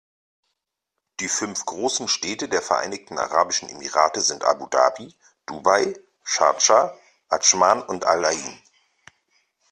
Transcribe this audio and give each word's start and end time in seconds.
Die 1.19 1.27
fünf 1.29 1.63
großen 1.63 2.07
Städte 2.07 2.49
der 2.49 2.63
Vereinigten 2.63 3.19
Arabischen 3.19 3.69
Emirate 3.69 4.21
sind 4.21 4.43
Abu 4.43 4.65
Dhabi, 4.65 5.13
Dubai, 5.45 5.93
Schardscha, 6.23 6.97
Adschman 7.29 7.83
und 7.83 8.03
Al-Ain. 8.05 8.59